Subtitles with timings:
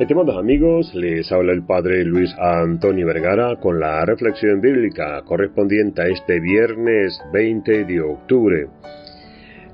[0.00, 6.06] Estimados amigos, les habla el Padre Luis Antonio Vergara con la reflexión bíblica correspondiente a
[6.06, 8.68] este viernes 20 de octubre.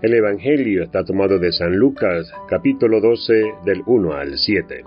[0.02, 4.82] El Evangelio está tomado de San Lucas, capítulo 12, del 1 al 7.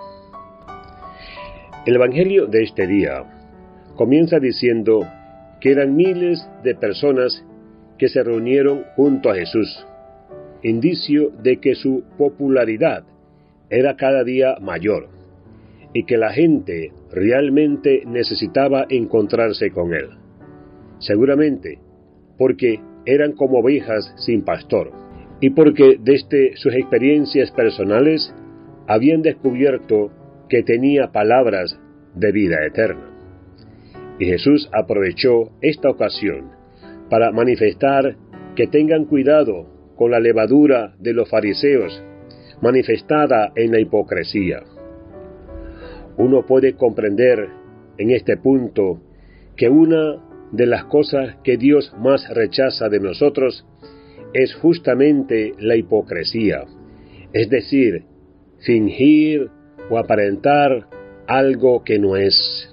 [1.85, 3.23] El Evangelio de este día
[3.95, 5.07] comienza diciendo
[5.61, 7.45] que eran miles de personas
[7.97, 9.87] que se reunieron junto a Jesús,
[10.63, 13.05] indicio de que su popularidad
[13.69, 15.17] era cada día mayor
[15.93, 20.09] y que la gente realmente necesitaba encontrarse con él.
[20.99, 21.79] Seguramente
[22.37, 24.91] porque eran como ovejas sin pastor
[25.41, 28.33] y porque desde sus experiencias personales
[28.87, 30.11] habían descubierto
[30.47, 31.79] que tenía palabras
[32.15, 33.09] de vida eterna.
[34.19, 36.51] Y Jesús aprovechó esta ocasión
[37.09, 38.17] para manifestar
[38.55, 42.03] que tengan cuidado con la levadura de los fariseos
[42.61, 44.63] manifestada en la hipocresía
[46.19, 47.47] uno puede comprender
[47.97, 49.01] en este punto
[49.55, 53.65] que una de las cosas que Dios más rechaza de nosotros
[54.33, 56.65] es justamente la hipocresía,
[57.33, 58.03] es decir,
[58.59, 59.49] fingir
[59.89, 60.87] o aparentar
[61.25, 62.69] algo que no es.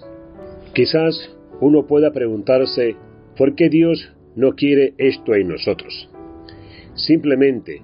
[0.75, 2.97] Quizás uno pueda preguntarse
[3.37, 6.11] por qué Dios no quiere esto en nosotros.
[6.95, 7.83] Simplemente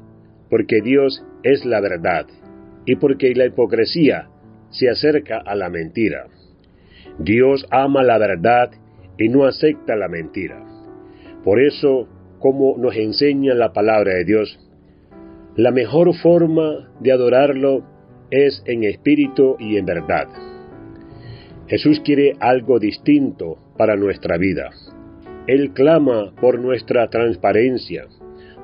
[0.50, 2.26] porque Dios es la verdad
[2.84, 4.28] y porque la hipocresía
[4.72, 6.26] se acerca a la mentira.
[7.18, 8.70] Dios ama la verdad
[9.18, 10.64] y no acepta la mentira.
[11.44, 14.58] Por eso, como nos enseña la palabra de Dios,
[15.56, 17.84] la mejor forma de adorarlo
[18.30, 20.28] es en espíritu y en verdad.
[21.68, 24.70] Jesús quiere algo distinto para nuestra vida.
[25.46, 28.06] Él clama por nuestra transparencia,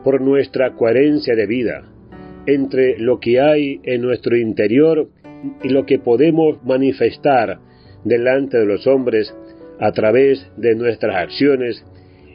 [0.04, 1.84] por nuestra coherencia de vida
[2.48, 5.10] entre lo que hay en nuestro interior
[5.62, 7.58] y lo que podemos manifestar
[8.04, 9.34] delante de los hombres
[9.80, 11.84] a través de nuestras acciones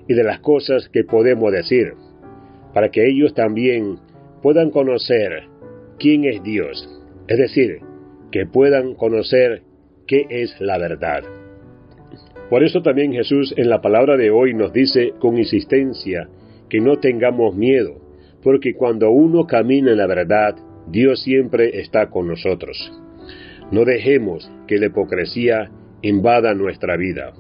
[0.08, 1.94] y de las cosas que podemos decir,
[2.74, 3.98] para que ellos también
[4.42, 5.44] puedan conocer
[6.00, 6.90] quién es Dios,
[7.28, 7.80] es decir,
[8.32, 9.62] que puedan conocer
[10.08, 11.24] qué es la verdad.
[12.50, 16.28] Por eso también Jesús en la palabra de hoy nos dice con insistencia
[16.70, 18.02] que no tengamos miedo,
[18.44, 20.56] porque cuando uno camina en la verdad,
[20.88, 22.92] Dios siempre está con nosotros.
[23.72, 25.72] No dejemos que la hipocresía
[26.02, 27.34] invada nuestra vida.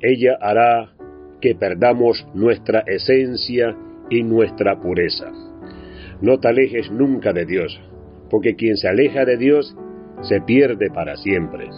[0.00, 0.92] Ella hará
[1.40, 3.76] que perdamos nuestra esencia
[4.10, 5.32] y nuestra pureza.
[6.20, 7.80] No te alejes nunca de Dios,
[8.30, 9.76] porque quien se aleja de Dios
[10.22, 11.68] se pierde para siempre.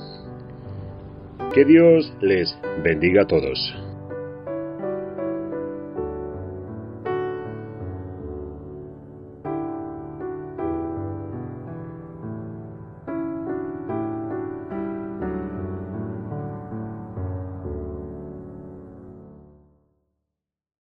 [1.54, 3.87] Que Dios les bendiga a todos.